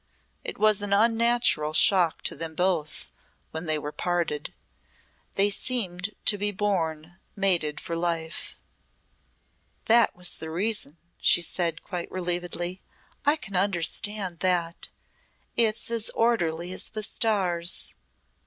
It 0.43 0.57
was 0.57 0.81
an 0.81 0.93
unnatural 0.93 1.73
shock 1.73 2.23
to 2.23 2.35
them 2.35 2.55
both 2.55 3.11
when 3.51 3.67
they 3.67 3.77
were 3.77 3.91
parted. 3.91 4.51
They 5.35 5.51
seemed 5.51 6.15
to 6.25 6.39
be 6.39 6.49
born 6.51 7.19
mated 7.35 7.79
for 7.79 7.95
life." 7.95 8.59
"That 9.85 10.15
was 10.15 10.37
the 10.37 10.49
reason," 10.49 10.97
she 11.19 11.43
said 11.43 11.83
quite 11.83 12.09
relievedly. 12.09 12.81
"I 13.27 13.35
can 13.35 13.55
understand 13.55 14.39
that. 14.39 14.89
It's 15.55 15.91
as 15.91 16.09
orderly 16.15 16.71
as 16.73 16.89
the 16.89 17.03
stars." 17.03 17.93